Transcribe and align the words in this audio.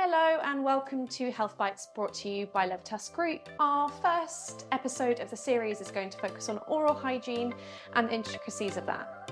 Hello 0.00 0.38
and 0.44 0.62
welcome 0.62 1.08
to 1.08 1.32
Health 1.32 1.58
Bites 1.58 1.88
brought 1.92 2.14
to 2.14 2.28
you 2.28 2.46
by 2.46 2.68
Levitas 2.68 3.12
Group. 3.12 3.48
Our 3.58 3.88
first 3.88 4.66
episode 4.70 5.18
of 5.18 5.28
the 5.28 5.36
series 5.36 5.80
is 5.80 5.90
going 5.90 6.08
to 6.10 6.18
focus 6.18 6.48
on 6.48 6.58
oral 6.68 6.94
hygiene 6.94 7.52
and 7.94 8.08
the 8.08 8.14
intricacies 8.14 8.76
of 8.76 8.86
that. 8.86 9.28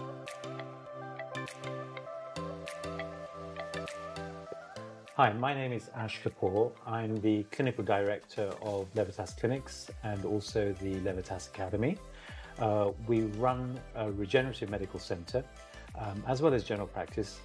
Hi, 5.15 5.33
my 5.35 5.55
name 5.55 5.73
is 5.73 5.89
Ash 5.95 6.21
Kapoor. 6.21 6.73
I'm 6.85 7.21
the 7.21 7.45
clinical 7.53 7.85
director 7.85 8.51
of 8.61 8.93
Levitas 8.95 9.39
Clinics 9.39 9.89
and 10.03 10.25
also 10.25 10.75
the 10.83 10.97
Levitas 10.97 11.47
Academy. 11.47 11.97
Uh, 12.59 12.91
we 13.07 13.21
run 13.39 13.79
a 13.95 14.11
regenerative 14.11 14.69
medical 14.69 14.99
center 14.99 15.45
um, 15.97 16.25
as 16.27 16.43
well 16.43 16.53
as 16.53 16.65
general 16.65 16.89
practice 16.89 17.39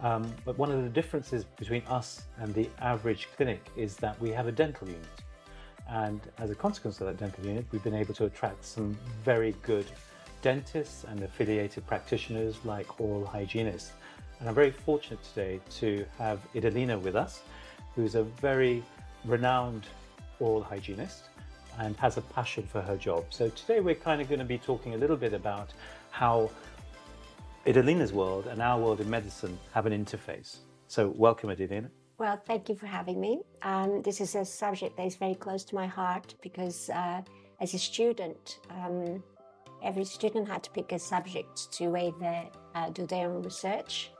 um, 0.00 0.30
but 0.44 0.58
one 0.58 0.70
of 0.70 0.82
the 0.82 0.88
differences 0.88 1.44
between 1.44 1.82
us 1.88 2.22
and 2.38 2.54
the 2.54 2.68
average 2.80 3.28
clinic 3.36 3.66
is 3.76 3.96
that 3.96 4.20
we 4.20 4.30
have 4.30 4.46
a 4.46 4.52
dental 4.52 4.86
unit. 4.86 5.04
And 5.88 6.20
as 6.38 6.50
a 6.50 6.54
consequence 6.54 7.00
of 7.00 7.06
that 7.06 7.16
dental 7.16 7.44
unit, 7.44 7.64
we've 7.70 7.82
been 7.82 7.94
able 7.94 8.14
to 8.14 8.24
attract 8.24 8.64
some 8.64 8.98
very 9.24 9.54
good 9.62 9.86
dentists 10.42 11.04
and 11.04 11.22
affiliated 11.22 11.86
practitioners 11.86 12.56
like 12.64 13.00
oral 13.00 13.24
hygienists. 13.24 13.92
And 14.38 14.48
I'm 14.48 14.54
very 14.54 14.70
fortunate 14.70 15.22
today 15.22 15.60
to 15.78 16.04
have 16.18 16.40
Idalina 16.54 17.00
with 17.00 17.16
us, 17.16 17.40
who's 17.94 18.14
a 18.16 18.24
very 18.24 18.82
renowned 19.24 19.86
oral 20.40 20.62
hygienist 20.62 21.24
and 21.78 21.96
has 21.96 22.16
a 22.16 22.22
passion 22.22 22.66
for 22.66 22.80
her 22.82 22.96
job. 22.96 23.24
So 23.30 23.48
today 23.50 23.80
we're 23.80 23.94
kind 23.94 24.20
of 24.20 24.28
going 24.28 24.38
to 24.38 24.44
be 24.44 24.58
talking 24.58 24.94
a 24.94 24.96
little 24.96 25.16
bit 25.16 25.32
about 25.32 25.72
how 26.10 26.50
Idalina's 27.66 28.12
world 28.12 28.46
and 28.46 28.62
our 28.62 28.78
world 28.78 29.00
in 29.00 29.10
medicine 29.10 29.58
have 29.72 29.86
an 29.86 29.92
interface. 29.92 30.58
So, 30.86 31.08
welcome, 31.16 31.50
Idalina. 31.50 31.90
Well, 32.16 32.40
thank 32.46 32.68
you 32.68 32.76
for 32.76 32.86
having 32.86 33.20
me. 33.20 33.40
Um, 33.62 34.02
this 34.02 34.20
is 34.20 34.36
a 34.36 34.44
subject 34.44 34.96
that 34.96 35.04
is 35.04 35.16
very 35.16 35.34
close 35.34 35.64
to 35.64 35.74
my 35.74 35.86
heart 35.86 36.36
because, 36.42 36.88
uh, 36.90 37.22
as 37.60 37.74
a 37.74 37.78
student, 37.78 38.60
um, 38.70 39.22
every 39.82 40.04
student 40.04 40.48
had 40.48 40.62
to 40.62 40.70
pick 40.70 40.92
a 40.92 40.98
subject 40.98 41.72
to 41.72 41.96
either 41.96 42.44
uh, 42.76 42.90
do 42.90 43.04
their 43.04 43.28
own 43.30 43.42
research. 43.42 44.12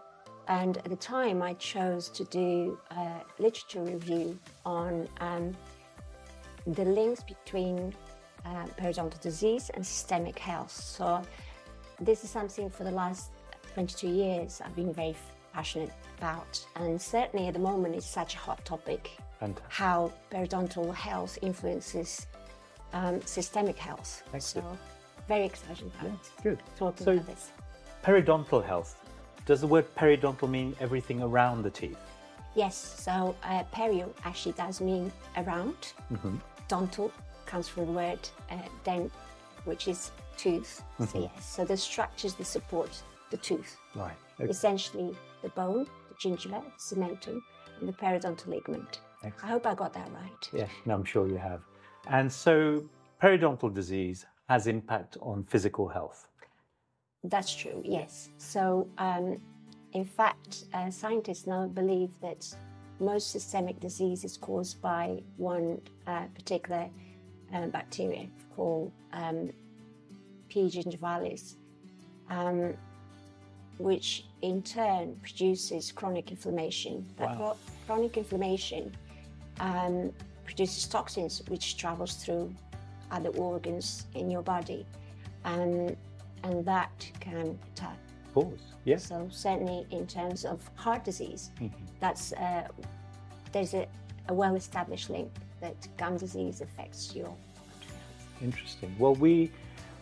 And 0.48 0.78
at 0.78 0.86
the 0.86 0.96
time, 0.96 1.40
I 1.40 1.54
chose 1.54 2.08
to 2.10 2.24
do 2.24 2.78
a 2.90 3.20
literature 3.38 3.82
review 3.82 4.36
on 4.64 5.08
um, 5.20 5.56
the 6.66 6.84
links 6.84 7.22
between 7.22 7.94
uh, 8.44 8.66
periodontal 8.76 9.20
disease 9.20 9.70
and 9.72 9.86
systemic 9.86 10.36
health. 10.36 10.72
So, 10.72 11.22
this 12.00 12.24
is 12.24 12.30
something 12.30 12.68
for 12.68 12.84
the 12.84 12.90
last 12.90 13.30
22 13.76 14.08
years 14.08 14.62
I've 14.64 14.74
been 14.74 14.90
very 14.94 15.14
passionate 15.52 15.92
about. 16.16 16.64
And 16.76 16.98
certainly 16.98 17.46
at 17.48 17.52
the 17.52 17.60
moment, 17.60 17.94
it's 17.94 18.06
such 18.06 18.34
a 18.34 18.38
hot 18.38 18.64
topic 18.64 19.10
Fantastic. 19.38 19.70
how 19.70 20.10
periodontal 20.32 20.94
health 20.94 21.38
influences 21.42 22.26
um, 22.94 23.20
systemic 23.20 23.76
health. 23.76 24.22
Excellent. 24.32 24.66
So, 24.66 24.78
very 25.28 25.44
exciting 25.44 25.92
about 26.00 26.12
Yeah, 26.12 26.42
good. 26.42 26.58
talking 26.78 27.04
So- 27.04 27.12
about 27.12 27.26
this. 27.26 27.52
Periodontal 28.02 28.64
health. 28.64 28.98
Does 29.44 29.60
the 29.60 29.66
word 29.66 29.94
periodontal 29.94 30.48
mean 30.48 30.74
everything 30.80 31.20
around 31.22 31.60
the 31.62 31.70
teeth? 31.70 31.98
Yes, 32.54 32.74
so 32.76 33.36
uh, 33.44 33.62
perio 33.74 34.08
actually 34.24 34.52
does 34.52 34.80
mean 34.80 35.12
around. 35.36 35.76
Mhm. 36.10 36.40
Dontal 36.68 37.12
comes 37.44 37.68
from 37.68 37.84
the 37.86 37.92
word 37.92 38.20
uh, 38.50 38.54
dent, 38.84 39.12
which 39.66 39.86
is 39.86 40.12
tooth. 40.38 40.82
Mm-hmm. 40.98 41.04
So, 41.12 41.18
yes, 41.20 41.44
so 41.46 41.64
the 41.66 41.76
structures 41.76 42.32
that 42.36 42.46
support 42.46 43.02
the 43.30 43.36
tooth. 43.36 43.76
Right. 43.94 44.16
Okay. 44.40 44.50
essentially 44.50 45.16
the 45.42 45.48
bone, 45.50 45.86
the 46.08 46.14
gingiva, 46.14 46.62
the 46.62 46.94
cementum, 46.94 47.40
and 47.80 47.88
the 47.88 47.92
periodontal 47.92 48.48
ligament. 48.48 49.00
I 49.24 49.46
hope 49.46 49.66
I 49.66 49.74
got 49.74 49.92
that 49.94 50.08
right. 50.12 50.50
Yeah, 50.52 50.68
no, 50.84 50.94
I'm 50.94 51.04
sure 51.04 51.26
you 51.26 51.36
have. 51.36 51.62
And 52.08 52.30
so, 52.32 52.84
periodontal 53.22 53.74
disease 53.74 54.26
has 54.48 54.66
impact 54.66 55.16
on 55.20 55.44
physical 55.44 55.88
health. 55.88 56.28
That's 57.24 57.54
true, 57.54 57.82
yes. 57.84 58.28
So, 58.38 58.88
um, 58.98 59.40
in 59.92 60.04
fact, 60.04 60.64
uh, 60.74 60.90
scientists 60.90 61.46
now 61.46 61.66
believe 61.66 62.10
that 62.20 62.46
most 63.00 63.30
systemic 63.30 63.80
disease 63.80 64.24
is 64.24 64.36
caused 64.36 64.80
by 64.80 65.22
one 65.36 65.80
uh, 66.06 66.26
particular 66.34 66.88
uh, 67.52 67.66
bacteria 67.66 68.28
called 68.54 68.92
um, 69.12 69.50
P. 70.48 70.68
gingivalis, 70.68 71.56
um, 72.30 72.74
which 73.78 74.24
in 74.42 74.62
turn 74.62 75.16
produces 75.22 75.92
chronic 75.92 76.30
inflammation. 76.30 77.06
That 77.16 77.38
Wow. 77.38 77.56
chronic 77.86 78.16
inflammation 78.16 78.94
um, 79.60 80.12
produces 80.44 80.86
toxins 80.86 81.42
which 81.48 81.76
travels 81.76 82.14
through 82.16 82.54
other 83.10 83.30
organs 83.30 84.06
in 84.14 84.30
your 84.30 84.42
body, 84.42 84.86
and 85.44 85.96
and 86.42 86.64
that 86.64 87.10
can 87.20 87.58
attack. 87.72 87.98
Of 88.28 88.34
course. 88.34 88.60
Yes. 88.84 89.06
So 89.06 89.28
certainly 89.30 89.86
in 89.90 90.06
terms 90.06 90.44
of 90.44 90.60
heart 90.76 91.02
disease, 91.04 91.50
Mhm. 91.60 91.70
that's 92.00 92.32
uh, 92.34 92.68
there's 93.52 93.74
a, 93.74 93.86
a 94.28 94.34
well-established 94.34 95.08
link 95.10 95.30
that 95.60 95.74
gum 95.96 96.16
disease 96.18 96.60
affects 96.60 97.14
your. 97.14 97.34
Interesting. 98.42 98.94
Well, 98.98 99.14
we 99.14 99.50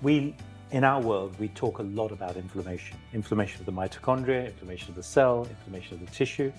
we 0.02 0.34
in 0.70 0.84
our 0.84 1.00
world 1.00 1.38
we 1.38 1.48
talk 1.48 1.78
a 1.78 1.82
lot 1.82 2.12
about 2.12 2.36
inflammation, 2.36 2.96
inflammation 3.12 3.60
of 3.60 3.66
the 3.66 3.72
mitochondria, 3.72 4.46
inflammation 4.46 4.90
of 4.90 4.96
the 4.96 5.02
cell, 5.02 5.46
inflammation 5.48 5.94
of 5.94 6.00
the 6.00 6.12
tissue, 6.12 6.52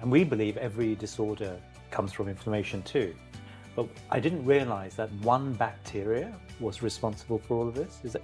and 0.00 0.10
we 0.10 0.24
believe 0.24 0.56
every 0.56 0.94
disorder 0.94 1.60
comes 1.90 2.12
from 2.12 2.28
inflammation 2.28 2.82
too. 2.82 3.14
But 3.74 3.88
I 4.10 4.20
didn't 4.20 4.44
realize 4.44 4.96
that 4.96 5.10
one 5.22 5.52
bacteria 5.54 6.34
was 6.60 6.82
responsible 6.82 7.38
for 7.38 7.58
all 7.58 7.68
of 7.68 7.74
this. 7.74 8.00
Is 8.02 8.12
that 8.12 8.22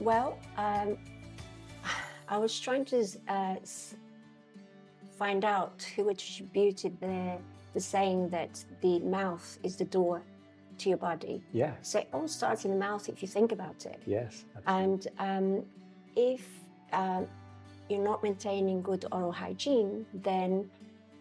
Well, 0.00 0.38
um, 0.56 0.96
I 2.28 2.38
was 2.38 2.58
trying 2.58 2.84
to 2.86 3.06
uh, 3.28 3.56
find 5.18 5.44
out 5.44 5.86
who 5.96 6.08
attributed 6.10 6.98
the, 7.00 7.38
the 7.74 7.80
saying 7.80 8.28
that 8.30 8.64
the 8.80 9.00
mouth 9.00 9.58
is 9.62 9.76
the 9.76 9.84
door 9.84 10.22
to 10.78 10.88
your 10.88 10.98
body. 10.98 11.42
yes, 11.52 11.74
So 11.82 12.00
it 12.00 12.08
all 12.12 12.28
starts 12.28 12.64
in 12.64 12.70
the 12.70 12.76
mouth 12.76 13.08
if 13.08 13.22
you 13.22 13.28
think 13.28 13.52
about 13.52 13.86
it. 13.86 14.00
yes, 14.06 14.44
absolutely. 14.56 14.84
And 14.84 15.08
um, 15.18 15.64
if 16.16 16.46
um, 16.92 17.26
you're 17.88 18.04
not 18.04 18.22
maintaining 18.22 18.82
good 18.82 19.04
oral 19.12 19.32
hygiene, 19.32 20.06
then 20.14 20.70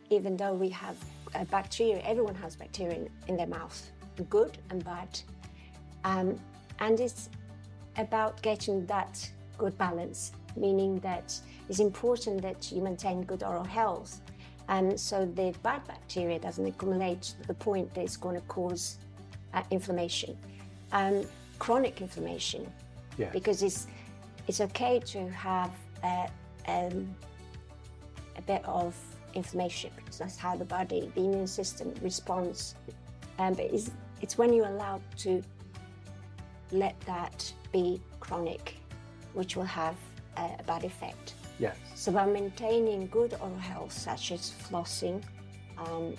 even 0.10 0.38
though 0.38 0.54
we 0.54 0.70
have 0.70 0.96
uh, 1.36 1.44
bacteria, 1.46 2.02
everyone 2.06 2.36
has 2.36 2.56
bacteria 2.56 2.96
in, 2.96 3.10
in 3.28 3.38
their 3.38 3.48
mouth, 3.48 3.92
good 4.30 4.58
and 4.70 4.84
bad. 4.84 5.20
Um, 6.04 6.40
and 6.80 7.00
it's 7.00 7.30
about 7.98 8.42
getting 8.42 8.86
that 8.86 9.30
good 9.58 9.78
balance, 9.78 10.32
meaning 10.56 11.00
that 11.00 11.38
it's 11.70 11.80
important 11.80 12.42
that 12.42 12.72
you 12.72 12.82
maintain 12.82 13.24
good 13.24 13.44
oral 13.44 13.64
health. 13.64 14.22
And 14.70 15.00
so 15.00 15.26
the 15.26 15.54
bad 15.64 15.86
bacteria 15.88 16.40
doesn't 16.40 16.66
accumulate 16.66 17.22
to 17.22 17.48
the 17.48 17.54
point 17.54 17.94
that 17.94 18.02
it's 18.02 18.18
going 18.18 18.36
to 18.36 18.42
cause 18.48 18.98
uh, 19.54 19.64
inflammation. 19.72 20.38
Um, 20.92 21.26
chronic 21.60 22.02
inflammation, 22.02 22.72
yes. 23.18 23.32
because 23.34 23.64
it's 23.64 23.88
it's 24.48 24.62
okay 24.62 25.00
to 25.00 25.30
have 25.30 25.72
a, 26.04 26.30
um, 26.68 27.14
a 28.38 28.42
bit 28.44 28.64
of 28.66 28.96
inflammation 29.34 29.92
because 29.96 30.18
that's 30.18 30.38
how 30.38 30.56
the 30.56 30.66
body, 30.66 31.12
the 31.16 31.22
immune 31.22 31.48
system 31.48 31.94
responds. 32.02 32.76
Um, 33.40 33.54
but 33.54 33.66
it's, 33.66 33.92
it's 34.22 34.38
when 34.38 34.54
you're 34.54 34.68
allowed 34.68 35.02
to 35.18 35.44
let 36.72 37.00
that 37.02 37.52
be 37.72 38.02
chronic, 38.20 38.78
which 39.34 39.56
will 39.56 39.64
have 39.64 39.96
a, 40.38 40.50
a 40.60 40.64
bad 40.66 40.84
effect. 40.84 41.34
yes. 41.60 41.76
So 41.96 42.12
by 42.12 42.26
maintaining 42.26 43.08
good 43.08 43.34
oral 43.42 43.58
health, 43.58 43.92
such 43.92 44.32
as 44.32 44.54
flossing, 44.70 45.22
um, 45.78 46.16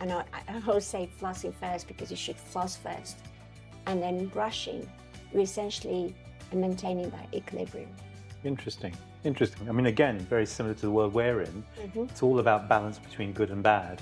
and 0.00 0.12
I, 0.12 0.24
I 0.48 0.62
always 0.66 0.84
say 0.84 1.08
flossing 1.20 1.54
first 1.54 1.88
because 1.88 2.10
you 2.10 2.16
should 2.16 2.36
floss 2.36 2.76
first, 2.76 3.16
and 3.86 4.02
then 4.02 4.26
brushing, 4.26 4.88
you 5.32 5.40
essentially 5.40 6.14
maintaining 6.52 7.10
that 7.10 7.28
equilibrium. 7.34 7.90
Interesting. 8.44 8.94
Interesting. 9.24 9.68
I 9.68 9.72
mean, 9.72 9.86
again, 9.86 10.18
very 10.20 10.46
similar 10.46 10.74
to 10.74 10.80
the 10.82 10.90
world 10.90 11.14
we're 11.14 11.40
in. 11.42 11.64
Mhm. 11.80 12.10
It's 12.10 12.22
all 12.22 12.38
about 12.40 12.68
balance 12.68 12.98
between 12.98 13.32
good 13.32 13.50
and 13.50 13.62
bad. 13.62 14.00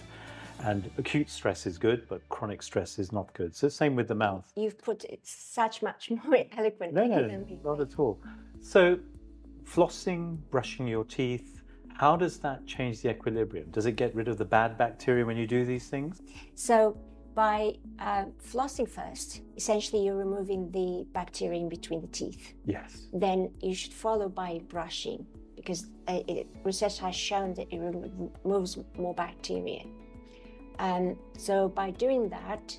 And 0.65 0.91
acute 0.99 1.29
stress 1.31 1.67
is 1.67 1.79
good, 1.79 2.07
but 2.09 2.29
chronic 2.29 2.63
stress 2.63 2.99
is 2.99 3.11
not 3.13 3.33
good. 3.35 3.55
So, 3.55 3.69
same 3.69 3.97
with 3.97 4.09
the 4.09 4.15
mouth. 4.15 4.45
You've 4.57 4.79
put 4.79 5.05
it 5.05 5.21
such 5.27 5.83
much 5.83 6.11
more 6.25 6.45
eloquently 6.57 6.93
No, 7.01 7.07
no, 7.07 7.29
than 7.29 7.45
me. 7.47 7.59
not 7.65 7.81
at 7.81 7.99
all. 7.99 8.21
So, 8.61 8.99
flossing, 9.65 10.39
brushing 10.51 10.87
your 10.87 11.05
teeth, 11.05 11.62
how 11.95 12.17
does 12.17 12.39
that 12.39 12.67
change 12.67 13.01
the 13.03 13.11
equilibrium? 13.11 13.71
Does 13.71 13.87
it 13.87 13.93
get 13.93 14.15
rid 14.15 14.29
of 14.29 14.39
the 14.39 14.45
bad 14.45 14.77
bacteria 14.79 15.25
when 15.25 15.37
you 15.37 15.47
do 15.47 15.65
these 15.65 15.89
things? 15.89 16.23
So 16.55 16.97
by 17.35 17.75
uh, 17.99 18.27
flossing 18.45 18.89
first, 18.89 19.43
essentially 19.57 20.05
you're 20.05 20.17
removing 20.17 20.71
the 20.71 21.07
bacteria 21.13 21.61
in 21.61 21.69
between 21.69 22.01
the 22.01 22.09
teeth. 22.09 22.55
Yes. 22.65 23.07
Then 23.13 23.51
you 23.61 23.75
should 23.75 23.95
follow 23.95 24.29
by 24.29 24.61
brushing 24.69 25.27
because 25.57 25.87
uh, 26.09 26.21
it, 26.29 26.49
research 26.65 26.99
has 26.99 27.15
shown 27.15 27.55
that 27.55 27.73
it 27.73 27.79
removes 27.79 28.79
more 28.97 29.15
bacteria. 29.15 29.85
Um, 30.79 31.17
so 31.39 31.69
by 31.69 31.91
doing 31.91 32.29
that, 32.31 32.77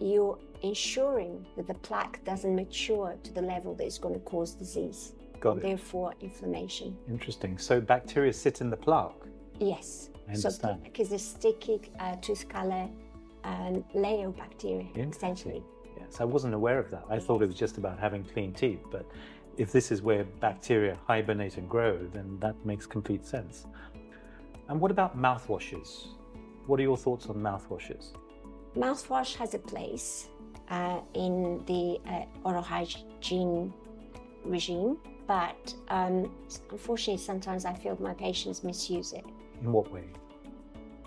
you're 0.00 0.38
ensuring 0.62 1.44
that 1.56 1.66
the 1.66 1.74
plaque 1.74 2.24
doesn't 2.24 2.54
mature 2.54 3.16
to 3.22 3.32
the 3.32 3.42
level 3.42 3.74
that 3.74 3.84
is 3.84 3.98
going 3.98 4.14
to 4.14 4.20
cause 4.20 4.54
disease, 4.54 5.12
Got 5.42 5.58
it. 5.58 5.62
therefore 5.64 6.14
inflammation. 6.20 6.96
Interesting. 7.08 7.58
So 7.58 7.80
bacteria 7.80 8.32
sit 8.32 8.60
in 8.60 8.70
the 8.70 8.76
plaque. 8.76 9.26
Yes. 9.58 10.10
I 10.28 10.34
so 10.34 10.48
understand. 10.48 10.82
plaque 10.82 11.00
is 11.00 11.12
a 11.12 11.18
sticky 11.18 11.80
uh, 11.98 12.14
tooth 12.22 12.48
color 12.48 12.88
um, 13.44 13.84
layer 13.92 14.28
of 14.28 14.36
bacteria, 14.36 14.86
essentially. 14.96 15.62
Yes, 15.98 16.20
I 16.20 16.24
wasn't 16.24 16.54
aware 16.54 16.78
of 16.78 16.90
that. 16.92 17.04
I 17.10 17.18
thought 17.18 17.42
it 17.42 17.46
was 17.46 17.56
just 17.56 17.76
about 17.76 17.98
having 17.98 18.22
clean 18.22 18.52
teeth, 18.52 18.84
but 18.90 19.04
if 19.56 19.72
this 19.72 19.90
is 19.90 20.00
where 20.00 20.22
bacteria 20.40 20.96
hibernate 21.08 21.56
and 21.56 21.68
grow, 21.68 21.98
then 22.12 22.38
that 22.40 22.54
makes 22.64 22.86
complete 22.86 23.26
sense. 23.26 23.66
And 24.68 24.80
what 24.80 24.92
about 24.92 25.18
mouthwashes? 25.18 26.06
What 26.66 26.78
are 26.78 26.84
your 26.84 26.96
thoughts 26.96 27.26
on 27.26 27.36
mouthwashes? 27.36 28.12
Mouthwash 28.76 29.34
has 29.34 29.54
a 29.54 29.58
place 29.58 30.28
uh, 30.70 31.00
in 31.14 31.62
the 31.66 31.98
uh, 32.08 32.24
oral 32.44 32.62
hygiene 32.62 33.74
regime, 34.44 34.96
but 35.32 35.74
um, 35.88 36.30
unfortunately, 36.70 37.16
sometimes 37.22 37.64
I 37.64 37.72
feel 37.72 37.96
my 37.98 38.12
patients 38.12 38.62
misuse 38.62 39.14
it. 39.14 39.24
In 39.62 39.72
what 39.72 39.90
way? 39.90 40.04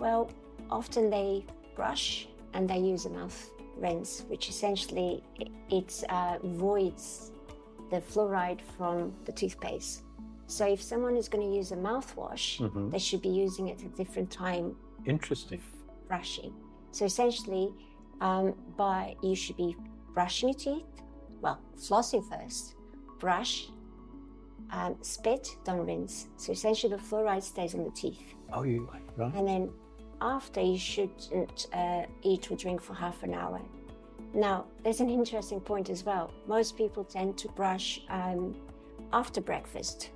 Well, 0.00 0.28
often 0.68 1.10
they 1.10 1.44
brush 1.76 2.26
and 2.52 2.68
they 2.68 2.78
use 2.78 3.06
a 3.06 3.10
mouth 3.10 3.38
rinse, 3.76 4.24
which 4.28 4.48
essentially 4.48 5.22
it, 5.38 5.48
it 5.70 6.04
uh, 6.08 6.38
voids 6.42 7.30
the 7.92 8.00
fluoride 8.00 8.60
from 8.76 9.14
the 9.26 9.30
toothpaste. 9.30 10.02
So 10.48 10.66
if 10.66 10.82
someone 10.82 11.16
is 11.16 11.28
going 11.28 11.48
to 11.48 11.56
use 11.60 11.70
a 11.70 11.76
mouthwash, 11.76 12.58
Mhm. 12.58 12.90
they 12.90 12.98
should 12.98 13.22
be 13.22 13.34
using 13.44 13.68
it 13.68 13.78
at 13.78 13.86
a 13.92 13.94
different 14.02 14.28
time 14.28 14.74
Interesting. 15.04 15.60
brushing. 16.08 16.52
So 16.90 17.04
essentially, 17.04 17.72
um, 18.20 18.54
by 18.76 19.14
you 19.22 19.36
should 19.36 19.56
be 19.56 19.76
brushing 20.14 20.48
your 20.48 20.58
teeth, 20.58 20.86
well, 21.40 21.58
flossing 21.76 22.24
first, 22.32 22.74
brush, 23.20 23.68
um, 24.72 24.96
spit, 25.02 25.56
don't 25.64 25.86
rinse. 25.86 26.26
So 26.36 26.52
essentially, 26.52 26.94
the 26.94 27.00
fluoride 27.02 27.42
stays 27.42 27.74
on 27.74 27.84
the 27.84 27.90
teeth, 27.90 28.34
Oh, 28.52 28.62
you 28.62 28.88
right? 29.16 29.34
and 29.34 29.46
then 29.46 29.70
after 30.20 30.60
you 30.60 30.78
shouldn't 30.78 31.66
uh, 31.72 32.02
eat 32.22 32.50
or 32.50 32.56
drink 32.56 32.80
for 32.82 32.94
half 32.94 33.22
an 33.22 33.34
hour. 33.34 33.60
Now, 34.34 34.66
there's 34.82 35.00
an 35.00 35.08
interesting 35.10 35.60
point 35.60 35.88
as 35.90 36.04
well. 36.04 36.30
Most 36.46 36.76
people 36.76 37.04
tend 37.04 37.38
to 37.38 37.48
brush 37.48 38.00
um, 38.08 38.54
after 39.12 39.40
breakfast, 39.40 40.10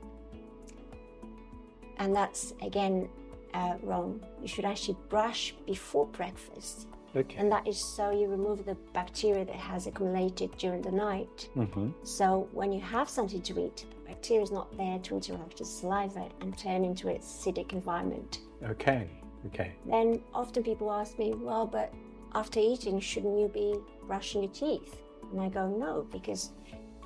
and 1.99 2.15
that's 2.15 2.55
again 2.63 3.09
uh, 3.55 3.75
wrong. 3.83 4.21
You 4.41 4.49
should 4.49 4.65
actually 4.65 4.97
brush 5.09 5.55
before 5.67 6.07
breakfast. 6.07 6.87
Okay. 7.17 7.37
And 7.39 7.51
that 7.51 7.67
is 7.67 7.77
so 7.79 8.11
you 8.11 8.29
remove 8.29 8.65
the 8.65 8.77
bacteria 8.95 9.45
that 9.45 9.57
has 9.57 9.89
accumulated 9.89 10.57
during 10.59 10.81
the 10.81 10.93
night. 10.93 11.49
hmm 11.55 11.91
So 12.05 12.49
when 12.53 12.73
you 12.73 12.81
have 12.81 13.09
something 13.09 13.43
to 13.43 13.67
eat, 13.67 13.85
bacteria 14.21 14.43
is 14.43 14.51
not 14.51 14.77
there 14.77 14.99
to 14.99 15.15
interact 15.15 15.59
with 15.59 15.67
saliva 15.69 16.29
and 16.43 16.57
turn 16.59 16.85
into 16.85 17.09
an 17.09 17.17
acidic 17.17 17.73
environment. 17.73 18.41
Okay. 18.63 19.09
Okay. 19.47 19.73
Then 19.87 20.21
often 20.35 20.63
people 20.63 20.93
ask 20.93 21.19
me, 21.19 21.33
well, 21.35 21.67
but 21.67 21.91
after 22.35 22.61
eating, 22.61 23.01
shouldn't 23.01 23.39
you 23.41 23.49
be 23.49 23.77
brushing 24.07 24.43
your 24.43 24.53
teeth? 24.53 25.01
And 25.33 25.41
I 25.41 25.49
go, 25.49 25.67
no, 25.67 26.07
because 26.13 26.51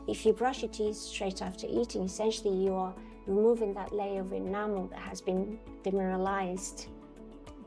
if 0.09 0.27
you 0.27 0.33
brush 0.33 0.63
your 0.63 0.73
teeth 0.73 0.97
straight 0.97 1.41
after 1.41 1.69
eating, 1.71 2.03
essentially 2.03 2.53
you 2.53 2.75
are 2.75 2.93
removing 3.29 3.73
that 3.75 3.93
layer 3.95 4.21
of 4.21 4.33
enamel 4.33 4.89
that 4.89 4.99
has 4.99 5.21
been 5.21 5.57
demineralized 5.85 6.89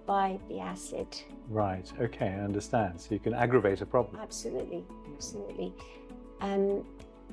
by 0.05 0.37
the 0.49 0.59
acid. 0.59 1.07
Right. 1.47 1.89
Okay. 2.01 2.27
I 2.27 2.43
understand. 2.43 2.99
So 2.99 3.13
you 3.13 3.19
can 3.19 3.33
aggravate 3.33 3.79
a 3.79 3.85
problem. 3.85 4.21
Absolutely, 4.21 4.83
absolutely. 5.15 5.73
Um, 6.41 6.83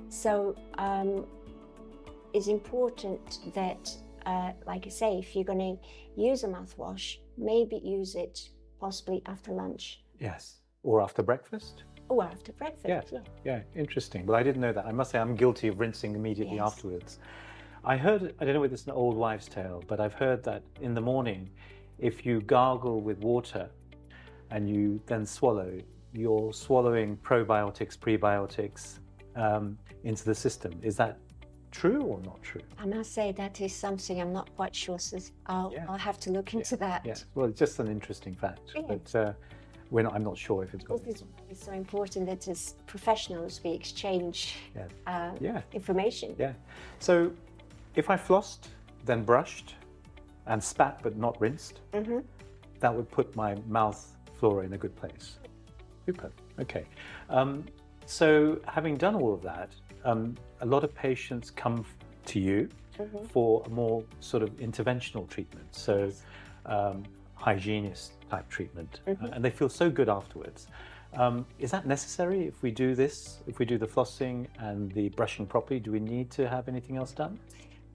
so 0.08 0.54
um, 0.78 1.26
it's 2.34 2.48
important 2.48 3.38
that, 3.54 3.90
uh, 4.26 4.52
like 4.66 4.86
I 4.86 4.90
say, 4.90 5.18
if 5.18 5.34
you're 5.34 5.44
going 5.44 5.78
to 5.78 6.20
use 6.20 6.44
a 6.44 6.48
mouthwash, 6.48 7.16
maybe 7.38 7.76
use 7.82 8.14
it 8.16 8.48
possibly 8.80 9.22
after 9.26 9.52
lunch 9.52 10.00
Yes. 10.20 10.60
Or 10.82 11.00
after 11.02 11.22
breakfast. 11.22 11.84
or 12.08 12.22
after 12.24 12.52
breakfast. 12.52 12.86
Yes. 12.88 13.06
yeah. 13.10 13.20
Yeah, 13.44 13.60
interesting. 13.74 14.26
Well, 14.26 14.36
I 14.36 14.42
didn't 14.42 14.60
know 14.60 14.72
that. 14.72 14.84
I 14.86 14.92
must 14.92 15.10
say, 15.12 15.18
I'm 15.18 15.34
guilty 15.34 15.68
of 15.68 15.80
rinsing 15.80 16.14
immediately 16.14 16.56
Yes. 16.56 16.66
afterwards. 16.72 17.18
I 17.84 17.96
heard, 17.96 18.34
I 18.40 18.44
don't 18.44 18.54
know 18.54 18.60
whether 18.60 18.74
it's 18.74 18.84
an 18.86 18.92
old 18.92 19.16
wives' 19.16 19.48
tale, 19.48 19.82
but 19.88 20.00
I've 20.00 20.14
heard 20.14 20.42
that 20.44 20.62
in 20.80 20.94
the 20.94 21.00
morning, 21.00 21.50
if 21.98 22.26
you 22.26 22.40
gargle 22.42 23.00
with 23.00 23.18
water 23.18 23.68
and 24.50 24.68
you 24.68 25.00
then 25.06 25.24
swallow, 25.26 25.78
you're 26.12 26.52
swallowing 26.52 27.16
probiotics, 27.18 27.96
prebiotics 27.98 28.98
um, 29.36 29.78
into 30.04 30.24
the 30.24 30.34
system. 30.34 30.72
Is 30.82 30.96
that 30.96 31.18
true 31.74 32.02
or 32.02 32.20
not 32.20 32.42
true? 32.42 32.62
I 32.78 32.86
must 32.86 33.12
say 33.12 33.32
that 33.32 33.60
is 33.60 33.74
something 33.74 34.20
I'm 34.20 34.32
not 34.32 34.48
quite 34.56 34.74
sure. 34.74 34.98
So 34.98 35.18
I'll, 35.46 35.72
Yeah. 35.72 35.86
I'll 35.88 35.98
have 36.10 36.18
to 36.20 36.30
look 36.30 36.54
into 36.54 36.76
that. 36.76 37.02
Yes. 37.04 37.26
Well, 37.34 37.46
it's 37.46 37.58
just 37.58 37.78
an 37.80 37.88
interesting 37.88 38.34
fact. 38.34 38.72
Yeah. 38.74 38.82
But 38.88 39.14
uh, 39.14 39.32
we're 39.90 40.02
not, 40.02 40.14
I'm 40.14 40.22
not 40.24 40.38
sure 40.38 40.62
if 40.62 40.72
it's 40.74 40.84
got. 40.84 41.04
This 41.04 41.16
is 41.16 41.24
it's 41.50 41.64
so 41.64 41.72
important 41.72 42.26
that 42.26 42.46
as 42.48 42.74
professionals 42.86 43.60
we 43.64 43.70
exchange 43.70 44.54
Yes. 44.74 44.90
uh, 45.06 45.32
Yeah. 45.40 45.60
information. 45.72 46.34
Yeah. 46.38 46.52
So 47.00 47.32
if 47.96 48.08
I 48.08 48.16
flossed, 48.16 48.68
then 49.04 49.24
brushed, 49.24 49.74
and 50.46 50.62
spat 50.62 51.00
but 51.02 51.16
not 51.16 51.40
rinsed, 51.40 51.80
hmm 51.92 52.20
that 52.80 52.94
would 52.94 53.10
put 53.10 53.34
my 53.34 53.54
mouth 53.66 54.14
flora 54.38 54.64
in 54.66 54.72
a 54.74 54.76
good 54.76 54.94
place. 54.94 55.38
Super. 56.04 56.30
Okay. 56.60 56.84
Um, 57.30 57.64
so 58.04 58.60
having 58.66 58.96
done 58.96 59.14
all 59.14 59.32
of 59.32 59.40
that, 59.42 59.70
um, 60.04 60.36
a 60.60 60.66
lot 60.66 60.84
of 60.84 60.94
patients 60.94 61.50
come 61.50 61.84
to 62.26 62.40
you 62.40 62.68
Mhm. 62.98 63.26
for 63.26 63.62
a 63.66 63.68
more 63.70 64.04
sort 64.20 64.42
of 64.42 64.50
interventional 64.58 65.28
treatment. 65.28 65.74
So 65.74 66.10
um, 66.66 67.02
hygienist 67.34 68.12
type 68.30 68.48
treatment, 68.48 69.00
uh, 69.06 69.10
Mhm. 69.10 69.36
and 69.36 69.44
they 69.44 69.50
feel 69.50 69.68
so 69.68 69.90
good 69.90 70.08
afterwards. 70.08 70.68
Um, 71.12 71.46
is 71.58 71.70
that 71.70 71.86
necessary 71.86 72.46
if 72.46 72.62
we 72.62 72.70
do 72.70 72.94
this? 72.94 73.42
If 73.46 73.58
we 73.58 73.66
do 73.66 73.78
the 73.78 73.86
flossing 73.86 74.46
and 74.58 74.90
the 74.92 75.10
brushing 75.10 75.46
properly, 75.46 75.78
do 75.78 75.92
we 75.92 76.00
need 76.00 76.30
to 76.32 76.48
have 76.48 76.68
anything 76.68 76.96
else 76.96 77.12
done? 77.12 77.38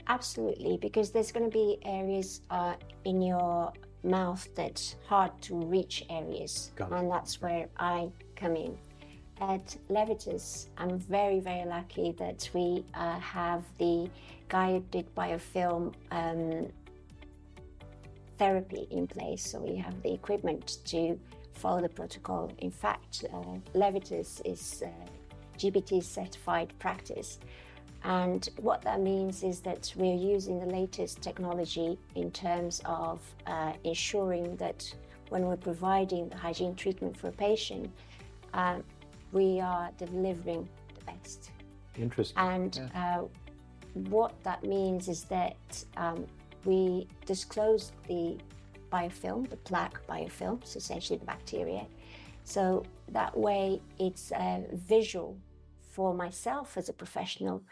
Absolutely, 0.07 0.77
because 0.77 1.11
there's 1.11 1.31
going 1.31 1.49
to 1.49 1.51
be 1.51 1.79
areas 1.83 2.41
uh, 2.49 2.75
in 3.05 3.21
your 3.21 3.73
mouth 4.03 4.47
that's 4.55 4.95
hard 5.05 5.31
to 5.41 5.55
reach 5.55 6.05
areas, 6.09 6.71
and 6.79 7.11
that's 7.11 7.41
where 7.41 7.67
I 7.77 8.09
come 8.35 8.55
in. 8.55 8.77
At 9.41 9.77
Levitas, 9.89 10.67
I'm 10.77 10.99
very, 10.99 11.39
very 11.39 11.65
lucky 11.65 12.11
that 12.19 12.49
we 12.53 12.83
uh, 12.93 13.19
have 13.19 13.63
the 13.77 14.09
guided 14.49 15.15
biofilm 15.15 15.93
um, 16.11 16.67
therapy 18.37 18.85
in 18.91 19.07
place, 19.07 19.49
so 19.49 19.59
we 19.59 19.77
have 19.77 20.01
the 20.03 20.11
equipment 20.11 20.79
to 20.85 21.17
follow 21.53 21.81
the 21.81 21.87
protocol. 21.87 22.51
In 22.57 22.69
fact, 22.69 23.23
uh, 23.33 23.37
Levitas 23.73 24.41
is 24.43 24.83
uh, 24.85 24.89
GBT 25.57 26.03
certified 26.03 26.73
practice. 26.77 27.39
And 28.03 28.47
what 28.57 28.81
that 28.81 28.99
means 28.99 29.43
is 29.43 29.61
that 29.61 29.93
we're 29.95 30.15
using 30.15 30.59
the 30.59 30.65
latest 30.65 31.21
technology 31.21 31.97
in 32.15 32.31
terms 32.31 32.81
of 32.83 33.21
uh, 33.47 33.73
ensuring 33.85 34.57
that 34.57 34.93
when 35.29 35.45
we're 35.45 35.57
providing 35.57 36.27
the 36.27 36.37
hygiene 36.37 36.75
treatment 36.75 37.15
for 37.15 37.27
a 37.27 37.31
patient, 37.31 37.89
um, 38.53 38.83
we 39.31 39.59
are 39.59 39.91
delivering 39.97 40.67
the 40.95 41.05
best. 41.05 41.51
Interesting. 41.95 42.37
And 42.37 42.91
uh, 42.95 43.23
what 43.93 44.41
that 44.43 44.63
means 44.63 45.07
is 45.07 45.23
that 45.25 45.57
um, 45.97 46.25
we 46.65 47.07
disclose 47.25 47.91
the 48.07 48.37
biofilm, 48.91 49.49
the 49.49 49.57
plaque 49.57 50.05
biofilm, 50.07 50.65
so 50.65 50.77
essentially 50.77 51.19
the 51.19 51.25
bacteria. 51.25 51.85
So 52.43 52.83
that 53.09 53.37
way 53.37 53.81
it's 53.99 54.31
uh, 54.31 54.61
visual 54.73 55.37
for 55.91 56.13
myself 56.13 56.77
as 56.77 56.89
a 56.89 56.93
professional 56.93 57.63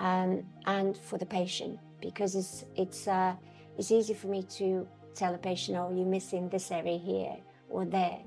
um, 0.00 0.42
and 0.66 0.96
for 0.96 1.18
the 1.18 1.26
patient 1.26 1.78
because 2.00 2.34
it's, 2.34 2.64
it's, 2.76 3.08
uh, 3.08 3.34
it's 3.78 3.90
easy 3.90 4.14
for 4.14 4.28
me 4.28 4.42
to 4.44 4.86
tell 5.14 5.34
a 5.34 5.38
patient, 5.38 5.76
oh, 5.78 5.92
you're 5.94 6.06
missing 6.06 6.48
this 6.48 6.70
area 6.70 6.98
here 6.98 7.36
or 7.68 7.84
there. 7.84 8.18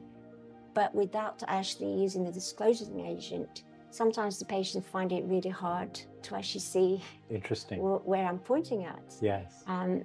But 0.76 0.94
without 0.94 1.42
actually 1.48 1.92
using 2.00 2.24
the 2.26 2.32
disclosing 2.32 3.00
agent, 3.00 3.64
sometimes 3.90 4.38
the 4.38 4.46
patients 4.46 4.88
find 4.88 5.12
it 5.12 5.24
really 5.26 5.50
hard 5.50 6.00
to 6.24 6.36
actually 6.36 6.62
see 6.62 7.02
Interesting. 7.30 7.80
where 7.82 8.26
I'm 8.26 8.40
pointing 8.40 8.84
at. 8.84 9.02
yes. 9.22 9.64
Um, 9.68 10.04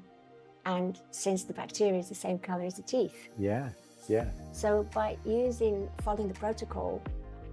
and 0.67 0.99
since 1.11 1.43
the 1.45 1.55
bacteria 1.55 1.99
is 1.99 2.09
the 2.09 2.15
same 2.15 2.39
color 2.39 2.65
as 2.65 2.75
the 2.77 2.83
teeth. 2.83 3.29
Yeah. 3.39 3.71
Yeah. 4.09 4.27
So 4.53 4.87
by 4.95 5.17
using, 5.25 5.89
following 6.03 6.29
the 6.29 6.35
protocol, 6.39 7.03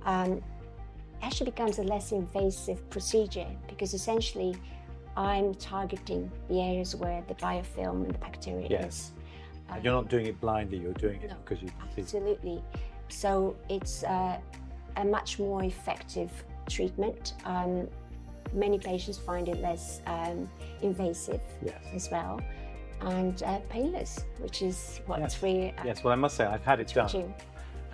um, 0.06 0.42
actually 1.24 1.50
becomes 1.52 1.80
a 1.80 1.84
less 1.84 2.12
invasive 2.12 2.88
procedure 2.92 3.48
because 3.68 3.94
essentially 3.96 4.56
I'm 5.16 5.56
targeting 5.56 6.30
the 6.50 6.62
areas 6.62 6.96
where 6.96 7.24
the 7.28 7.34
biofilm 7.36 8.04
and 8.06 8.14
the 8.14 8.20
bacteria 8.20 8.68
Yes. 8.70 8.86
is. 8.86 9.12
And 9.70 9.84
you're 9.84 9.94
not 9.94 10.08
doing 10.10 10.28
it 10.28 10.40
blindly, 10.40 10.78
you're 10.78 10.94
doing 10.94 11.20
it 11.22 11.30
No, 11.30 11.36
because 11.44 11.62
you 11.64 11.70
see. 11.96 12.02
Absolutely. 12.02 12.64
So 13.10 13.56
it's 13.70 14.04
uh, 14.04 14.38
a 14.98 15.06
much 15.06 15.40
more 15.40 15.64
effective 15.64 16.32
treatment. 16.70 17.34
Um, 17.46 17.88
many 18.54 18.80
patients 18.80 19.18
find 19.18 19.48
it 19.50 19.62
less 19.62 20.02
um, 20.06 20.50
invasive 20.82 21.42
Yes. 21.64 21.84
as 21.94 22.10
well 22.12 22.40
and 23.02 23.44
uh, 23.44 23.60
painless, 23.70 24.20
which 24.40 24.62
is 24.64 25.02
what 25.06 25.20
Yes. 25.20 25.40
we 25.42 25.74
are 25.78 25.86
Yes, 25.86 26.04
well, 26.04 26.14
I 26.14 26.16
must 26.16 26.36
say, 26.36 26.46
I've 26.46 26.66
had 26.66 26.80
it 26.80 26.92
done, 26.94 27.34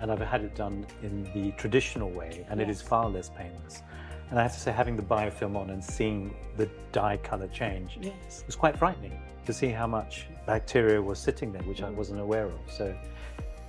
and 0.00 0.10
I've 0.10 0.18
had 0.20 0.42
it 0.42 0.54
done 0.54 0.86
in 1.02 1.24
the 1.34 1.52
traditional 1.58 2.10
way, 2.10 2.46
and 2.48 2.58
it 2.60 2.70
is 2.70 2.80
far 2.80 3.08
less 3.10 3.28
painless. 3.28 3.82
And 4.30 4.38
I 4.38 4.42
have 4.42 4.54
to 4.54 4.58
say, 4.60 4.72
having 4.72 4.96
the 4.96 5.02
biofilm 5.02 5.56
on 5.56 5.68
and 5.70 5.84
seeing 5.84 6.34
the 6.56 6.70
dye 6.92 7.18
color 7.18 7.48
change 7.48 7.98
Yes. 8.00 8.44
was 8.46 8.56
quite 8.56 8.78
frightening 8.78 9.20
to 9.44 9.52
see 9.52 9.68
how 9.68 9.86
much 9.86 10.26
bacteria 10.46 11.02
was 11.02 11.18
sitting 11.18 11.52
there, 11.52 11.62
which 11.64 11.82
I 11.82 11.90
Mm. 11.90 11.96
wasn't 11.96 12.20
aware 12.20 12.46
of. 12.46 12.58
So 12.68 12.96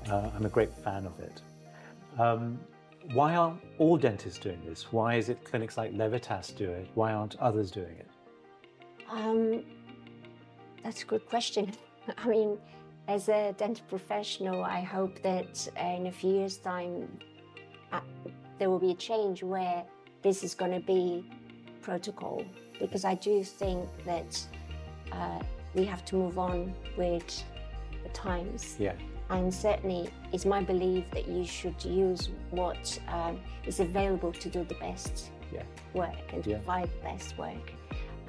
uh, 0.10 0.30
I'm 0.36 0.46
a 0.46 0.50
great 0.50 0.76
fan 0.76 1.06
of 1.06 1.20
it. 1.20 1.42
Um, 2.20 2.60
why 3.14 3.36
aren't 3.36 3.62
all 3.78 3.98
dentists 3.98 4.40
doing 4.40 4.62
this? 4.66 4.92
Why 4.92 5.16
is 5.16 5.30
it 5.30 5.44
clinics 5.44 5.78
like 5.78 5.94
Levitas 5.94 6.56
do 6.56 6.70
it? 6.70 6.90
Why 6.96 7.14
aren't 7.14 7.36
others 7.38 7.72
doing 7.72 7.96
it? 7.98 8.08
Um, 9.10 9.64
that's 10.84 11.04
a 11.04 11.06
good 11.06 11.26
question. 11.28 11.72
I 12.18 12.28
mean, 12.28 12.58
as 13.08 13.30
a 13.30 13.54
dental 13.58 13.86
professional, 13.88 14.64
I 14.64 14.82
hope 14.82 15.22
that 15.22 15.68
in 15.80 16.08
a 16.08 16.12
few 16.12 16.32
years' 16.32 16.58
time, 16.58 17.20
uh, 17.92 18.02
there 18.58 18.70
will 18.70 18.80
be 18.80 18.92
a 18.92 18.96
change 18.96 19.44
where 19.44 19.84
this 20.22 20.44
is 20.44 20.56
going 20.56 20.72
to 20.72 20.80
be 20.80 21.30
protocol. 21.82 22.44
Because 22.80 23.06
I 23.06 23.16
do 23.16 23.44
think 23.44 23.88
that 24.06 24.44
uh, 25.12 25.40
we 25.76 25.86
have 25.86 26.04
to 26.06 26.16
move 26.16 26.40
on 26.40 26.74
with 26.98 27.44
the 28.04 28.10
times. 28.10 28.76
Yeah, 28.80 28.94
And 29.30 29.54
certainly, 29.54 30.10
it's 30.32 30.46
my 30.46 30.62
belief 30.62 31.10
that 31.12 31.28
you 31.28 31.46
should 31.46 31.84
use 31.84 32.30
what 32.52 33.00
um, 33.08 33.40
is 33.66 33.80
available 33.80 34.32
to 34.34 34.50
do 34.50 34.64
the 34.64 34.76
best 34.76 35.32
yeah, 35.52 35.64
work 35.94 36.14
and 36.34 36.44
to 36.44 36.50
Yeah. 36.52 36.58
provide 36.58 36.90
the 36.92 37.04
best 37.04 37.38
work. 37.38 37.72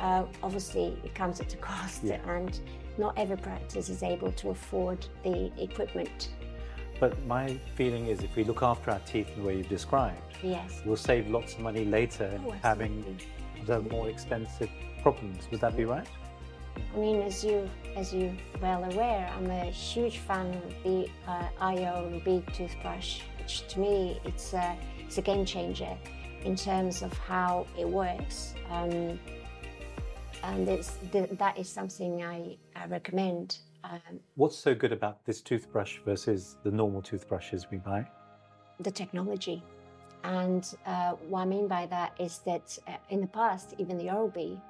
Uh, 0.00 0.24
obviously, 0.42 0.96
it 1.04 1.14
comes 1.14 1.40
at 1.40 1.52
a 1.52 1.56
cost, 1.70 2.02
Yeah. 2.02 2.18
and 2.30 2.58
not 2.98 3.16
every 3.18 3.36
practice 3.36 3.88
is 3.90 4.02
able 4.02 4.32
to 4.32 4.50
afford 4.50 5.06
the 5.22 5.50
equipment. 5.62 6.30
But 6.98 7.22
my 7.26 7.58
feeling 7.74 8.06
is 8.06 8.20
if 8.22 8.34
we 8.36 8.44
look 8.44 8.62
after 8.62 8.90
our 8.90 9.00
teeth 9.00 9.28
in 9.36 9.42
the 9.42 9.46
way 9.48 9.56
you've 9.58 9.68
described, 9.68 10.20
Yes. 10.42 10.80
we'll 10.86 10.96
save 10.96 11.28
lots 11.28 11.54
of 11.54 11.60
money 11.60 11.84
later 11.84 12.40
Oh, 12.46 12.52
having 12.62 13.18
the 13.66 13.80
more 13.82 14.08
expensive 14.08 14.70
problems. 15.02 15.46
Would 15.50 15.60
that 15.60 15.76
be 15.76 15.84
right? 15.84 16.06
I 16.95 16.99
mean, 16.99 17.23
as 17.23 17.45
you 17.45 17.68
as 17.95 18.12
you 18.12 18.37
well 18.61 18.85
aware, 18.85 19.30
I'm 19.37 19.50
a 19.50 19.64
huge 19.66 20.18
fan 20.18 20.54
of 20.54 20.75
the 20.83 21.09
uh, 21.26 21.49
IO 21.61 22.21
Bead 22.25 22.45
toothbrush, 22.54 23.21
which 23.38 23.66
to 23.68 23.80
me 23.80 24.21
it's 24.25 24.52
a 24.54 24.76
it's 24.99 25.18
a 25.18 25.23
game 25.23 25.45
changer 25.45 25.97
in 26.45 26.56
terms 26.56 27.02
of 27.02 27.12
how 27.18 27.66
it 27.78 27.88
works. 27.88 28.54
Um, 28.71 29.18
and 30.42 30.68
it's 30.68 30.99
th- 31.12 31.30
that 31.33 31.59
is 31.59 31.68
something 31.68 32.23
I, 32.23 32.56
I 32.76 32.87
recommend. 32.87 33.59
Um, 33.83 34.21
What's 34.35 34.56
so 34.56 34.75
good 34.75 34.92
about 34.92 35.25
this 35.26 35.40
toothbrush 35.40 35.99
versus 36.04 36.56
the 36.62 36.71
normal 36.71 37.02
toothbrushes 37.02 37.66
we 37.71 37.78
buy? 37.78 38.06
the 38.80 38.90
technology. 38.90 39.62
And 40.25 40.68
uh, 40.87 41.12
what 41.12 41.42
I 41.42 41.45
mean 41.45 41.68
by 41.68 41.87
that 41.87 42.14
is 42.18 42.40
that 42.47 42.78
uh, 42.87 42.92
in 43.11 43.21
the 43.21 43.26
past, 43.26 43.75
even 43.78 43.97
the 43.97 44.11
Oral 44.11 44.28
B 44.28 44.61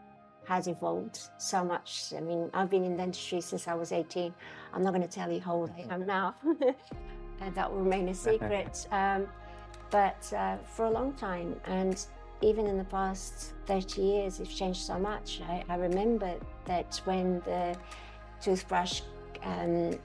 has 0.47 0.69
evolved 0.69 1.19
so 1.39 1.65
much. 1.65 2.13
I 2.17 2.21
mean, 2.21 2.51
I've 2.55 2.71
been 2.71 2.85
in 2.85 2.97
dentistry 2.97 3.41
since 3.41 3.69
I 3.69 3.75
was 3.75 3.93
18. 3.93 4.33
I'm 4.73 4.83
not 4.83 4.93
going 4.93 5.07
to 5.07 5.09
tell 5.09 5.31
you 5.31 5.41
how 5.41 5.55
old 5.55 5.71
I 5.77 5.93
am 5.93 6.07
now, 6.07 6.35
and 7.41 7.55
that 7.55 7.71
will 7.71 7.81
remain 7.81 8.09
a 8.09 8.15
secret. 8.15 8.87
Um, 8.93 9.27
but 9.91 10.33
uh, 10.37 10.57
for 10.59 10.87
a 10.87 10.91
long 10.91 11.13
time, 11.13 11.55
and 11.67 12.05
even 12.41 12.67
in 12.67 12.77
the 12.77 12.85
past 12.85 13.53
30 13.67 14.03
years, 14.03 14.41
it's 14.41 14.53
changed 14.53 14.81
so 14.81 14.99
much. 14.99 15.41
I, 15.49 15.65
I 15.69 15.77
remember 15.77 16.35
that 16.65 17.01
when 17.05 17.41
the 17.41 17.77
toothbrush 18.41 19.03
um, 19.43 19.97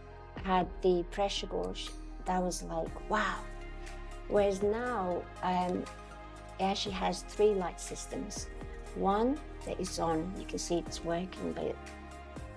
had 0.44 0.68
the 0.82 1.04
pressure 1.12 1.48
gauge, 1.48 1.90
that 2.26 2.42
was 2.42 2.64
like, 2.64 3.10
wow. 3.10 3.38
Whereas 4.28 4.62
now, 4.62 5.24
um, 5.42 5.84
it 6.60 6.64
actually 6.64 6.96
has 6.96 7.24
three 7.24 7.54
light 7.54 7.82
systems. 7.82 8.48
One 8.96 9.38
that 9.66 9.80
is 9.80 10.00
on, 10.00 10.32
you 10.38 10.46
can 10.46 10.60
see 10.60 10.80
it's 10.80 11.04
working, 11.04 11.54
but 11.54 11.76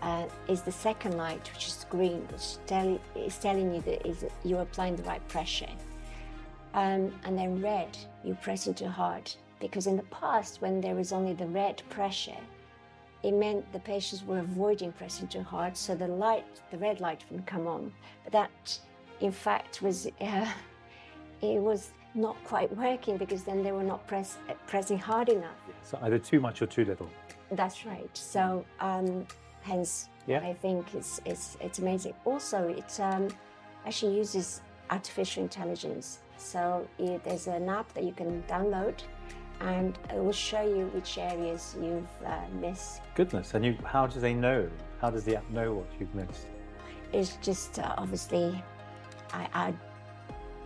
uh, 0.02 0.26
is 0.48 0.62
the 0.62 0.72
second 0.72 1.16
light, 1.16 1.50
which 1.52 1.68
is 1.68 1.86
green, 1.88 2.26
which 2.30 2.56
tell, 2.66 3.00
is 3.16 3.38
telling 3.38 3.74
you 3.74 3.80
that 3.82 4.06
is 4.06 4.24
you're 4.44 4.62
applying 4.62 4.96
the 4.96 5.02
right 5.04 5.26
pressure. 5.28 5.70
Um, 6.74 7.12
and 7.24 7.38
then 7.38 7.62
red, 7.62 7.96
you 8.24 8.34
press 8.34 8.66
into 8.66 8.88
hard. 8.88 9.32
Because 9.60 9.86
in 9.86 9.96
the 9.96 10.02
past, 10.04 10.60
when 10.60 10.80
there 10.80 10.94
was 10.94 11.12
only 11.12 11.32
the 11.32 11.46
red 11.46 11.82
pressure, 11.88 12.36
it 13.22 13.32
meant 13.32 13.72
the 13.72 13.78
patients 13.78 14.24
were 14.24 14.40
avoiding 14.40 14.92
pressing 14.92 15.28
too 15.28 15.42
hard, 15.42 15.76
so 15.76 15.94
the 15.94 16.08
light, 16.08 16.44
the 16.70 16.76
red 16.76 17.00
light, 17.00 17.24
wouldn't 17.30 17.46
come 17.46 17.66
on. 17.66 17.90
But 18.24 18.32
that, 18.34 18.78
in 19.20 19.32
fact, 19.32 19.80
was 19.80 20.06
uh, 20.20 20.46
it 21.40 21.60
was 21.60 21.92
not 22.14 22.36
quite 22.44 22.74
working 22.76 23.16
because 23.16 23.42
then 23.44 23.62
they 23.62 23.72
were 23.72 23.82
not 23.82 24.06
press, 24.06 24.38
uh, 24.48 24.54
pressing 24.66 24.98
hard 24.98 25.28
enough. 25.28 25.56
So 25.82 25.98
either 26.02 26.18
too 26.18 26.40
much 26.40 26.62
or 26.62 26.66
too 26.66 26.84
little. 26.84 27.10
That's 27.50 27.84
right. 27.84 28.08
So 28.16 28.64
um, 28.80 29.26
hence, 29.62 30.08
Yeah. 30.26 30.40
I 30.40 30.54
think 30.54 30.94
it's 30.94 31.20
it's 31.24 31.56
it's 31.60 31.78
amazing. 31.78 32.14
Also, 32.24 32.68
it 32.68 32.98
um, 33.00 33.28
actually 33.86 34.16
uses 34.16 34.62
artificial 34.90 35.42
intelligence. 35.42 36.20
So 36.36 36.86
it, 36.98 37.22
there's 37.24 37.46
an 37.46 37.68
app 37.68 37.92
that 37.94 38.04
you 38.04 38.12
can 38.12 38.42
download, 38.48 38.94
and 39.60 39.98
it 40.10 40.16
will 40.24 40.32
show 40.32 40.62
you 40.62 40.86
which 40.94 41.18
areas 41.18 41.76
you've 41.80 42.08
uh, 42.26 42.38
missed. 42.60 43.02
Goodness. 43.14 43.54
And 43.54 43.64
you, 43.64 43.76
how 43.84 44.06
do 44.06 44.20
they 44.20 44.34
know? 44.34 44.68
How 45.00 45.10
does 45.10 45.24
the 45.24 45.36
app 45.36 45.48
know 45.50 45.74
what 45.74 45.86
you've 45.98 46.14
missed? 46.14 46.46
It's 47.12 47.36
just 47.42 47.78
uh, 47.78 47.94
obviously, 47.98 48.62
I, 49.32 49.48
I 49.54 49.74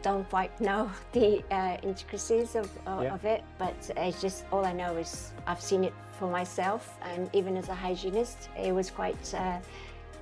don't 0.02 0.28
quite 0.28 0.58
know 0.68 0.90
the 1.12 1.42
uh, 1.50 1.76
intricacies 1.82 2.54
of, 2.54 2.70
of, 2.86 3.02
Yeah. 3.02 3.14
of 3.14 3.24
it, 3.24 3.44
but 3.58 3.74
it's 3.96 4.20
just 4.20 4.44
all 4.52 4.64
I 4.64 4.72
know 4.72 4.96
is 4.96 5.32
I've 5.46 5.60
seen 5.60 5.84
it 5.84 5.92
for 6.18 6.28
myself, 6.30 6.96
and 7.02 7.30
even 7.32 7.56
as 7.56 7.68
a 7.68 7.74
hygienist, 7.74 8.48
it 8.58 8.72
was 8.74 8.90
quite 8.90 9.34
uh, 9.34 9.58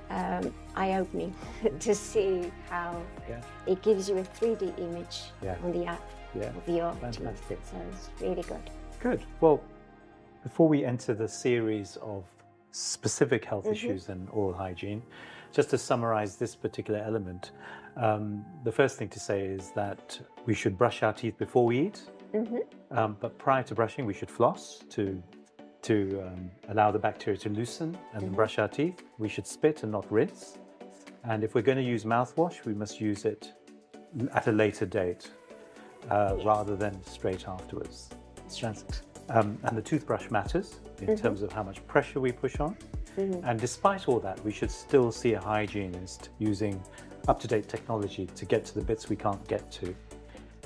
um, 0.09 0.53
eye-opening 0.75 1.33
to 1.79 1.95
see 1.95 2.51
how 2.69 3.01
Yeah. 3.27 3.41
it 3.65 3.81
gives 3.81 4.07
you 4.09 4.17
a 4.17 4.23
3D 4.23 4.77
image 4.79 5.31
Yeah. 5.41 5.55
on 5.63 5.71
the 5.71 5.85
app 5.85 6.01
of 6.35 6.67
your 6.69 6.93
Fantastic. 6.93 7.47
teeth. 7.49 7.71
So 7.71 7.77
it's 7.91 8.21
really 8.21 8.43
good. 8.43 8.69
Good. 8.99 9.21
Well, 9.41 9.61
before 10.43 10.67
we 10.69 10.85
enter 10.85 11.13
the 11.15 11.27
series 11.27 11.97
of 11.97 12.23
specific 12.71 13.43
health 13.43 13.65
issues 13.67 14.09
and 14.09 14.29
oral 14.29 14.53
hygiene, 14.53 15.01
just 15.51 15.69
to 15.71 15.77
summarize 15.77 16.35
this 16.35 16.55
particular 16.55 16.99
element, 16.99 17.51
um, 17.99 18.45
the 18.63 18.71
first 18.71 18.97
thing 18.97 19.09
to 19.09 19.19
say 19.19 19.41
is 19.41 19.71
that 19.71 20.19
we 20.45 20.53
should 20.53 20.77
brush 20.77 21.03
our 21.03 21.13
teeth 21.13 21.37
before 21.37 21.65
we 21.65 21.79
eat, 21.79 22.01
um, 22.91 23.17
but 23.19 23.37
prior 23.37 23.63
to 23.63 23.75
brushing, 23.75 24.05
we 24.05 24.13
should 24.13 24.29
floss 24.31 24.83
to 24.89 25.21
to 25.83 26.21
um, 26.27 26.51
allow 26.69 26.91
the 26.91 26.99
bacteria 26.99 27.37
to 27.39 27.49
loosen 27.49 27.97
and 28.13 28.21
then 28.21 28.31
brush 28.33 28.59
our 28.59 28.67
teeth. 28.67 29.03
We 29.19 29.29
should 29.29 29.47
spit 29.47 29.83
and 29.83 29.91
not 29.91 30.11
rinse. 30.11 30.57
And 31.23 31.43
if 31.43 31.55
we're 31.55 31.61
going 31.61 31.77
to 31.77 31.83
use 31.83 32.03
mouthwash, 32.03 32.65
we 32.65 32.73
must 32.73 32.99
use 32.99 33.25
it 33.25 33.53
at 34.33 34.47
a 34.47 34.51
later 34.51 34.85
date 34.85 35.29
uh, 36.09 36.35
rather 36.43 36.75
than 36.75 37.01
straight 37.05 37.47
afterwards. 37.47 38.09
Um, 39.29 39.57
and 39.63 39.77
the 39.77 39.81
toothbrush 39.81 40.29
matters 40.29 40.79
in 41.01 41.15
terms 41.17 41.41
of 41.41 41.51
how 41.51 41.63
much 41.63 41.85
pressure 41.85 42.19
we 42.19 42.31
push 42.31 42.59
on. 42.59 42.75
And 43.43 43.59
despite 43.59 44.07
all 44.07 44.19
that, 44.19 44.43
we 44.43 44.51
should 44.51 44.71
still 44.71 45.11
see 45.11 45.33
a 45.33 45.39
hygienist 45.39 46.29
using 46.39 46.81
up 47.27 47.39
to 47.41 47.47
date 47.47 47.67
technology 47.67 48.27
to 48.35 48.45
get 48.45 48.65
to 48.65 48.73
the 48.73 48.81
bits 48.81 49.09
we 49.09 49.15
can't 49.15 49.45
get 49.47 49.69
to. 49.71 49.95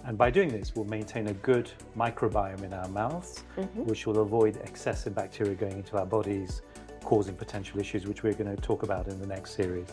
And 0.06 0.18
by 0.18 0.32
doing 0.32 0.50
this, 0.50 0.76
we'll 0.76 0.86
maintain 0.86 1.28
a 1.28 1.34
good 1.34 1.72
microbiome 1.96 2.64
in 2.64 2.74
our 2.74 2.88
mouths, 2.88 3.44
mm-hmm. 3.58 3.84
which 3.86 4.08
will 4.08 4.20
avoid 4.20 4.58
excessive 4.58 5.14
bacteria 5.14 5.54
going 5.54 5.78
into 5.78 5.98
our 5.98 6.06
bodies, 6.06 6.62
causing 7.04 7.36
potential 7.36 7.80
issues, 7.80 8.08
which 8.08 8.24
we're 8.24 8.34
going 8.34 8.54
to 8.56 8.62
talk 8.62 8.84
about 8.84 9.08
in 9.08 9.20
the 9.20 9.28
next 9.28 9.56
series. 9.56 9.88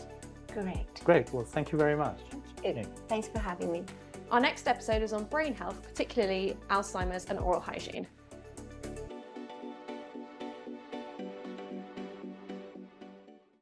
Correct. 0.47 1.03
Great. 1.03 1.31
Well, 1.31 1.45
thank 1.45 1.71
you 1.71 1.77
very 1.77 1.95
much. 1.95 2.19
Good. 2.63 2.87
Thanks 3.07 3.27
for 3.27 3.39
having 3.39 3.71
me. 3.71 3.83
Our 4.31 4.39
next 4.39 4.67
episode 4.67 5.03
is 5.03 5.13
on 5.13 5.25
brain 5.25 5.53
health, 5.53 5.81
particularly 5.83 6.57
Alzheimer's 6.69 7.25
and 7.25 7.39
oral 7.39 7.59
hygiene. 7.59 8.07